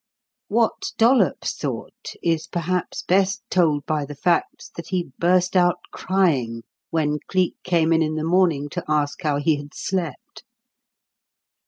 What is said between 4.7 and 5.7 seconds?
that he burst